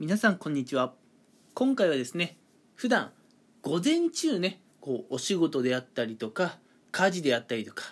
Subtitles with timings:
[0.00, 0.94] 皆さんこんにちは。
[1.52, 2.38] 今回はですね
[2.74, 3.10] 普段
[3.60, 6.56] 午前中ねこうお仕事であったりとか
[6.90, 7.84] 家事であったりとか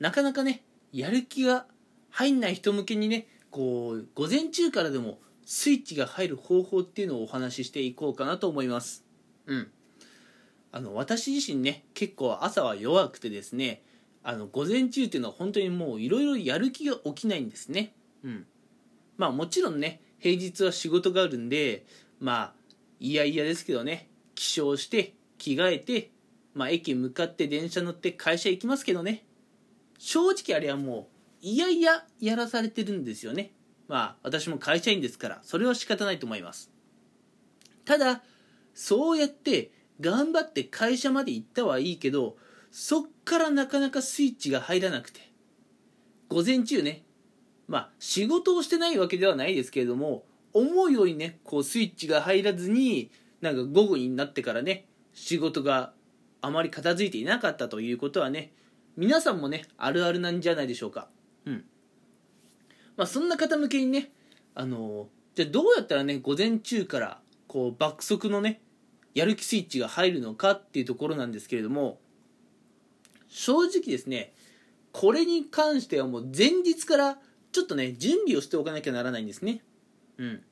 [0.00, 1.66] なかなかねやる気が
[2.10, 9.04] 入んない人向けにねこう午前中からでもスイッチが入る方法っていうのをお話ししていこうかなと思います。
[9.46, 9.70] うん。
[10.72, 13.84] あの私自身ね結構朝は弱くてですね
[14.24, 17.94] あの午前中っていうのは本当にもういろいろやる気が起きないんですね。
[18.24, 18.46] うん。
[19.16, 21.84] まあもちろんね平日は仕事があるんで
[22.18, 22.52] まあ
[22.98, 24.08] いやいやですけどね。
[24.34, 26.12] 起床して着替えて
[26.54, 29.26] まあ駅向かって電車乗って会社行きますけどね。
[29.98, 31.10] 正直あれはも
[31.42, 33.52] ういやいややらされてるんですよね。
[33.86, 36.70] まあ私も会社員ですからそれは仕方ないと思います。
[37.84, 38.22] ただ
[38.72, 42.38] そうやって頑張って会社まで行ったはいいけど
[42.70, 45.20] そっからなかなかスイッチが入らなくて。
[46.30, 47.03] 午前中ね
[47.68, 55.92] まあ仕事をしてないわけではないですけれども思うようにねこうスイッチが入らずになんか午後になってからね仕事が
[56.40, 58.52] あまり片付いていなかったということはね
[58.96, 61.08] 皆さんもねあるあるなんじゃないでしょうか。
[61.46, 61.64] うん。
[62.96, 64.10] まあそんな方向けにね
[64.54, 68.60] あのじゃあどうやったらね午前中からこう爆速のね
[69.14, 71.98] やる気スイッチが入るのかっていうところなんですけれども
[73.28, 74.32] 正直ですね
[74.92, 77.18] これに関してはもう前日から
[77.54, 79.62] ちょっとね準備をしておかなきゃならないんですね。
[80.18, 80.42] うん。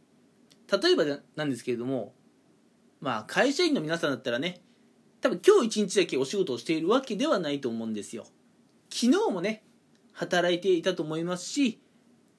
[0.71, 2.15] 例えばなんですけれども
[3.01, 4.63] まあ会社員の皆さんだったらね
[5.21, 8.25] 多分今日一日だけお仕事をしているわけではないと思うんですよ。
[8.89, 9.65] 昨日もね
[10.13, 11.81] 働いていたと思いますし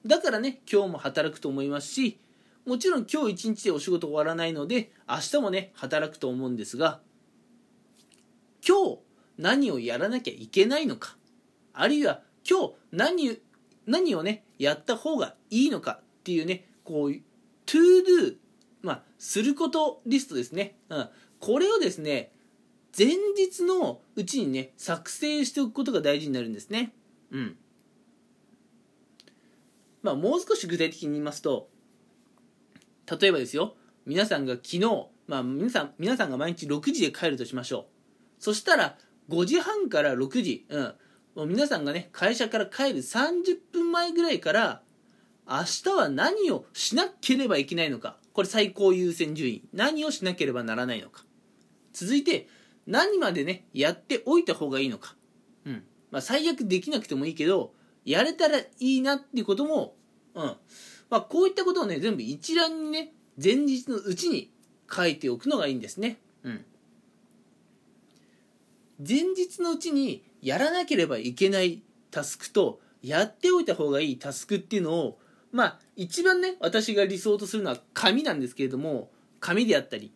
[0.06, 2.18] だからね今日も働くと思いますし
[2.64, 7.00] もちろん今日一日でお仕事終わらないので明日もね働くと思うんですが
[8.66, 8.98] 今日
[9.36, 11.18] 何をやらなきゃいけないのか
[11.74, 13.38] あるいは今日何
[13.86, 17.22] 何をねやった方がいいのかっていうねこう to
[17.66, 18.36] do
[18.82, 21.08] まあすることリストですね、うん、
[21.40, 22.30] これをですね
[22.96, 26.92] 前日のうちにね作成しておくことが大事になるんですね。
[27.32, 27.56] うん。
[30.02, 31.68] まあもう少し具体的に言いますと
[33.20, 33.74] 例えばですよ。
[34.06, 34.80] 皆さんが昨日
[35.26, 37.84] まあ皆さん皆さんが毎日6時で帰るとしましょう。
[38.38, 38.96] そしたら
[39.28, 40.94] 5時半から6時、うん、
[41.34, 44.82] もう皆さんがね会社から帰る30分前ぐらいから
[45.48, 48.16] 明日は何をしなければいけないのか。
[48.32, 49.62] これ最高優先順位。
[49.72, 51.24] 何をしなければならないのか。
[51.92, 52.48] 続いて
[52.86, 55.16] 何までねやっておいた方がいいのか、
[55.66, 55.84] うん。
[56.10, 57.72] まあ、最悪できなくてもいいけど
[58.04, 59.94] やれたらいいなっていうことも、
[60.34, 60.56] うん。
[61.10, 63.12] まあ、こういったことをね全部一覧にね
[63.42, 64.50] 前日のうちに
[64.90, 66.64] 書いておくのがいいんですね、うん、
[68.98, 75.18] 前日のうちにやらなければいけないタスクとやっておいた方がいいタスクっていうのを
[75.50, 79.10] まあ一番ね私が理想とするのは紙なんですけれども
[79.40, 80.12] 紙であったり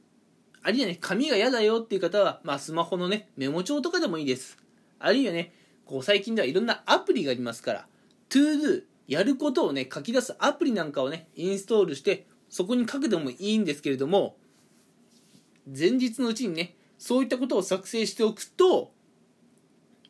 [0.62, 4.59] あるいはね紙が嫌だよっていう方は、まあ、スマホのねメモ帳とかでもいいです。
[4.99, 5.55] あるいはね
[5.87, 7.87] こう最近ではいろんなアプリがありますから
[8.28, 14.37] ToDo やることをね書き出すアプリなんかをねインストールしてそこに書くでもいいんですけれども
[15.67, 18.93] 前日のうちにねそういったことを作成しておくと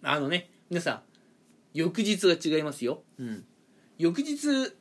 [0.02, 1.00] あのね皆さん
[1.74, 3.44] 翌日が違いますよ、うん、
[3.98, 4.36] 翌日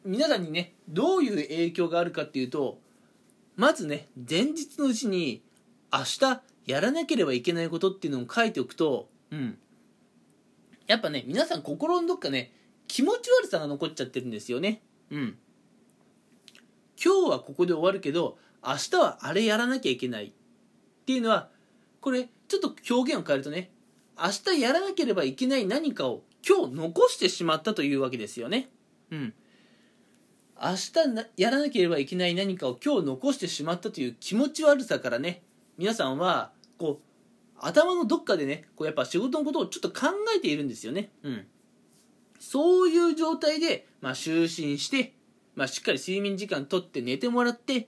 [0.05, 2.79] 皆さんにねどういう影響があるかっていうと
[3.55, 5.41] まずね前日のうちに
[5.91, 9.57] 明日やらなければいけないことっていうのを書いておくと、うん、
[10.85, 12.51] やっぱね皆さん心のどっかね
[12.88, 14.81] 気持ち悪さが残っちゃってるんですよね。
[15.11, 15.38] うん。
[17.03, 20.31] 今日はここで終わるけど明日はあれやらなきゃいけないっ
[21.05, 21.49] ていうのは
[22.01, 23.69] これちょっと表現を変えるとね
[24.19, 28.69] 明日やらなければいけない何かを今日残してしまったというわけですよね。
[29.11, 29.33] うん。
[30.59, 35.44] 明日やらなければいけない何かを今日残してしまったという気持ち悪さからね。
[35.78, 41.09] 皆さんはこう頭のどっかでねこうやっぱ仕事のことをちょっと考えているんですよね。
[41.23, 41.45] うん。
[42.39, 45.13] そういう状態で、まあ、就寝して、
[45.55, 47.87] まあ、しっかり睡眠時間とって寝てもらって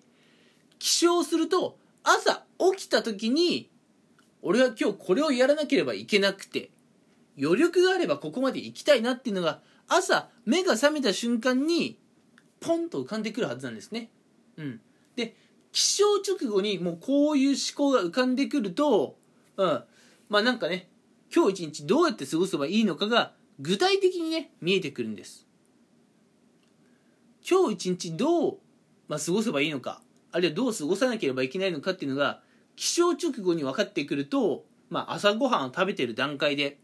[0.80, 2.44] 起床すると朝
[2.76, 3.70] 起きた時に
[4.42, 6.70] 俺は今日これをやらなければいけなくて
[7.42, 11.98] 余力があればここまで行きたいなっていうのが朝目が覚めた瞬間に
[12.60, 14.10] ポンと浮かんでくるはずなんですね。
[14.58, 14.82] うん、
[15.16, 15.36] で
[15.72, 19.16] 起床直後にもうこういう思考が浮かんでくると、
[19.58, 19.84] うん、
[20.30, 20.90] まあなんかね
[21.34, 25.48] 今日一日どうやって過ごせばいいのかが具体的にね見えてくるんです。
[27.50, 28.58] 今日一日どう、
[29.08, 30.02] まあ、過ごせばいいのか
[30.32, 32.42] あるいはどう過ごさなければいけないのかっていうのが
[32.80, 36.78] 起床直後に分かってくると、まあ、朝ごはんを食べてる段階で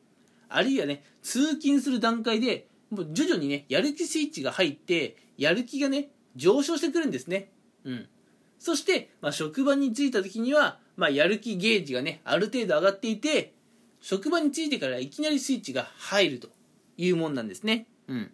[0.50, 7.50] あるいはね通勤する段階でもう徐々にねやる気スイッチが入ってやる気がね上昇してくるんですね
[7.86, 8.08] うん
[8.60, 13.54] そして、まあ、職場に着いた時には、まあ、やる気ゲージがね、ある程度上がっていて、
[14.02, 16.50] 職場に着いてからいきなりスイッチが入ると
[16.98, 17.86] いうもんなんですね。
[18.08, 18.32] うん。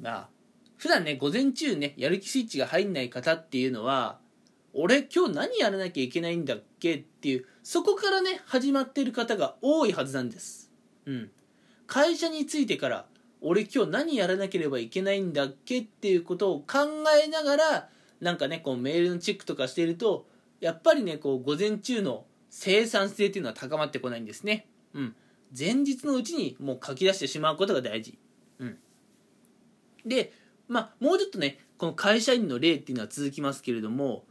[0.00, 0.28] まあ、
[0.76, 4.18] 普段ね、午前中ね、やる気スイッチが入んない方っていうのは、
[4.74, 10.70] 俺今日何やらなきゃいけないんだっけっていう、そこからね、始まってる方が多いはずなんです。
[11.06, 11.30] うん。
[11.86, 13.06] 会社に着いてから、
[13.40, 16.78] 俺今日何やらなければいけないんだっけっていうことを考
[17.24, 17.88] えながら、
[18.20, 20.26] なんかね、こうメールのチェックとかしていると、
[20.60, 24.66] やっぱりね、こう午前中の生産性っていうのは高まってこないんですね。
[24.92, 25.16] うん。
[25.56, 28.18] 前日のうちにもう書き出してしまうことが大事。
[28.58, 28.78] うん。
[30.04, 30.32] で、
[30.66, 34.24] まあ、もうちょっとね、この会社員の例っていうのは続きますけれども、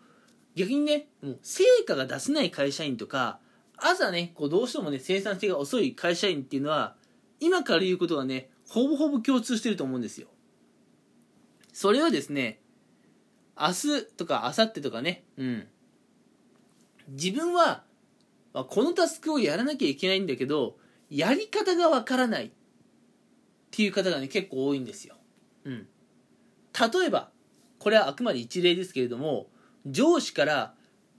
[0.57, 3.39] 逆にね、もう成果が出せない会社員とか、
[3.77, 6.95] 朝ね、こうどうしてもね、生産性が遅い会社員っていうのは、
[7.39, 10.27] 今から言うことはね、ほぼほぼ共通してると思うんですよ。
[11.73, 12.59] それはですね、
[13.55, 15.67] 明日とか明後日とかね、うん。
[17.09, 17.83] 自分は、
[18.51, 20.77] まあこのタスクをやらなきゃいけないんだけど、
[21.11, 22.51] やり方がわからないっ
[23.69, 25.17] ていう方がね、結構多いんですよ。
[25.65, 25.87] うん。
[26.73, 27.29] 例えば、
[27.77, 29.51] これはあくまで一例ですけれども、
[29.91, 30.73] 上司から、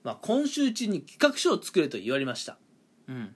[0.04, 2.58] まあ、今週中に企画書を作れと言われました。
[3.08, 3.34] うん。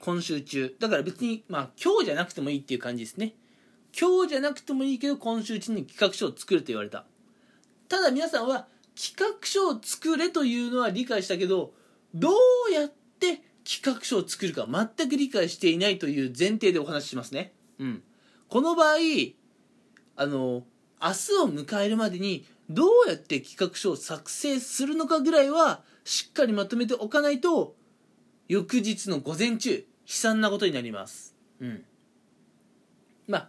[0.00, 0.74] 今週中。
[0.78, 3.34] だから別に、まあ、今日じゃなくてもいいっていう感じですね。
[3.98, 7.04] 今日じゃなくてもいいけど、今週中に企画書を作ると言われた。
[7.88, 11.72] ただ皆さんは、企画書を作れというのは理解したけど、
[12.14, 12.30] ど
[12.68, 14.66] うやって企画書を作るか
[14.96, 17.52] 全く理解していないという前提でお話ししますね。
[17.78, 18.02] うん。
[18.48, 18.96] この場合、
[20.16, 20.64] あの、
[21.00, 27.74] 明日を迎えるまでにどうやって企画書を作成するのかぐらいはしっかりまとめておかないと
[28.48, 31.34] 翌日の午前中悲惨なことになります。
[31.60, 31.84] うん。
[33.26, 33.48] まあ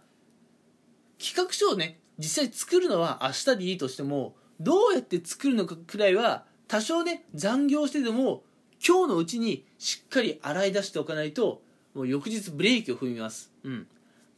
[1.18, 8.42] 企画書をね実際作るのは明日でいいとしてもどうやって作るのかくらいは多少ね残業してでも
[8.86, 11.62] 今日のうちにしっかり洗い出しておかないと
[11.94, 13.50] もう翌日ブレーキを踏みます。
[13.64, 13.86] うん。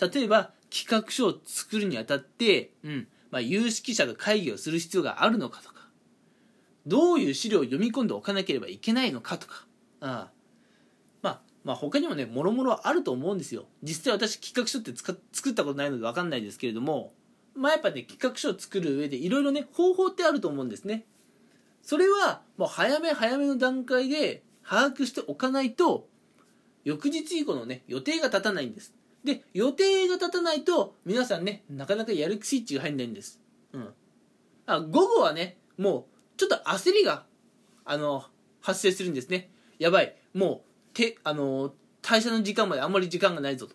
[0.01, 3.09] 例えば企画書を作るにあたって、うん。
[3.33, 5.89] まあ、有識者が会議をする必要があるのかとか
[6.87, 9.67] どういう資料を読み込んでおかなければいけないのかとか
[10.01, 10.31] ああ。
[11.23, 13.65] まあまあ他にもねもろもろあると思うんですよ。
[13.83, 17.15] 実際私企画書って作ったことないので分かんないですけれども
[17.55, 21.07] まあやっぱね企画書を作る上でいろいろね方法ってあると思うんですね。
[21.81, 26.07] それはもう早め早めの段階で把握しておかないと
[26.85, 28.93] 翌日以降のね予定が立たないんです。
[29.25, 33.41] で予定が立たないと皆さんねなかなかやる気スイッチが入んないんです。
[33.73, 33.89] うん。
[34.67, 36.05] あ午後はねもう
[36.37, 37.25] ちょっと焦りが
[37.85, 38.25] あの
[38.61, 39.51] 発生するんですね。
[39.79, 40.15] やばい。
[40.35, 41.73] もうてあの
[42.03, 43.75] 退社の時間まであんまり時間がないぞと。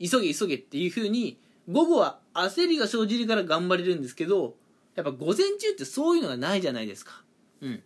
[0.00, 1.40] 急げ急げっていう風に
[1.70, 4.54] 午後は焦りが生じるから頑張れるんですけど
[4.94, 7.22] やっぱ午前中ってそういうのがないじゃないですか。
[7.60, 7.82] うん。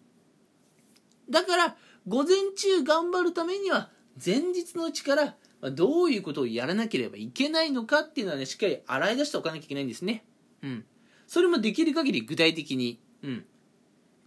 [1.28, 1.76] だから
[2.08, 3.90] 午前中頑張るためには
[4.24, 5.36] 前日のうちから
[5.70, 10.24] どういうことをやらなければいけないのかっていうのはねしっかり洗い出しておかなきゃいけないんですね。
[10.62, 10.84] うん。
[11.26, 13.44] それもできる限り具体的にうん。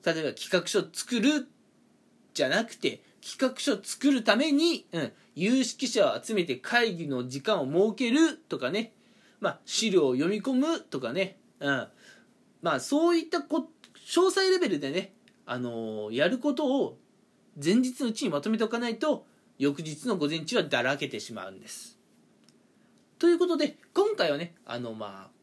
[0.06, 1.48] 例えば企画書作る
[2.34, 8.94] じゃなくて企画書作るために、うん、有識者を集めて会議の時間を設けるとかね、
[9.40, 11.88] まあ、資料を読み込むとかね、うん、
[12.62, 13.68] まあそういったこ
[14.08, 15.14] 詳細レベルでね、
[15.48, 17.00] あのーやることを
[17.64, 19.26] 前日のうちにまとめておかないと
[19.58, 21.98] 翌日の午前中はだらけてしまうんです。
[23.18, 25.36] ということで今回はねあのまあ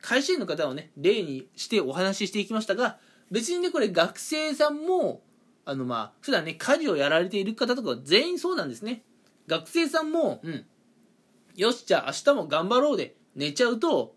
[0.00, 2.98] 会社員の方をね例にしてお話ししていきましたが
[3.30, 5.22] 別にねこれ学生さんも
[5.64, 9.02] あのまあ普段ね家事をやられている方とかは全員そうなんですね。
[9.46, 10.64] 学生さんもうん
[11.54, 14.14] よしじゃあ明日も頑張ろうで寝ちゃうと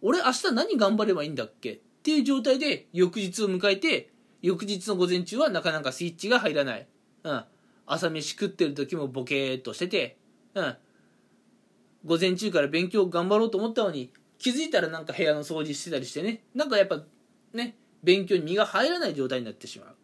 [0.00, 1.72] 俺明日何頑張ればいいんだっけ？
[1.72, 4.10] っていう状態で翌日を迎えて
[4.42, 6.86] 翌日の午前中はなかなかスイッチが入らない、
[7.24, 7.44] うん、
[7.86, 10.16] 朝飯食ってる時もボケーっとしてて、
[10.54, 10.76] うん、
[12.04, 16.42] 午前中から勉強頑張ろうと思ったのに気づいたらなんか部屋の掃除してたりしてね。
[16.54, 17.02] なんかやっぱ
[17.52, 19.94] ね勉強に身が入らない状態になってしま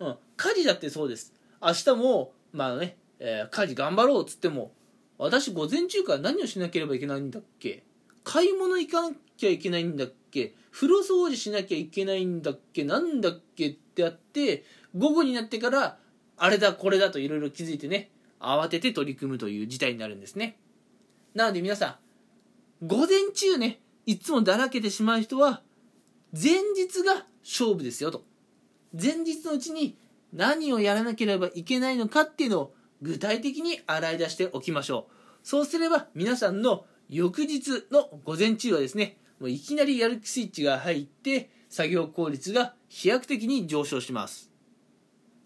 [0.00, 1.34] う、うん、家事だってそうです。
[1.62, 4.72] 明日もまあね、えー家事頑張ろうっつっても
[5.18, 7.84] 私午前中から何をしなければいけないんだっけ？
[8.24, 10.54] 買い物行かなきゃいけないんだっけ？
[10.72, 12.84] 風呂掃除しなきゃいけないんだっけ？
[12.84, 13.68] なんだっけ？
[13.68, 14.64] ってやって
[14.96, 15.98] 午後になってから
[16.36, 20.58] あれだこれだといろいろ気づいてね慌てて取り組むという事態になるんですね。
[21.34, 21.98] なので皆さ
[22.82, 25.62] ん午前中ねいつもだらけてしまう人は
[26.32, 28.24] 前日が勝負ですよと。
[28.92, 29.96] 前日のうちに
[30.32, 35.12] 何をやらなければいけないのかっていうのを具体的に洗い出しておきましょう。
[35.42, 44.50] そうすれば皆さんの翌日の午前中はですねもういきなりやる気スイッチが入って作業効率が飛躍的に上昇します。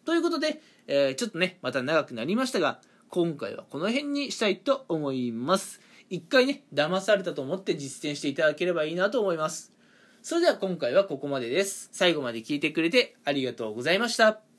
[0.05, 5.81] ということで、えー、ちょっとねまた長くなりましたが今回はこの辺にしたいと思います。
[6.09, 9.73] 一回ね騙されたと思って実践していただければいいなと思います。
[10.23, 11.89] それでは今回はここまでです。
[11.93, 14.50] 最後まで聞いてくれてありがとうございました。